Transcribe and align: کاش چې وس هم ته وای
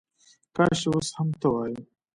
کاش 0.55 0.77
چې 0.81 0.87
وس 0.93 1.09
هم 1.17 1.29
ته 1.39 1.47
وای 1.53 1.73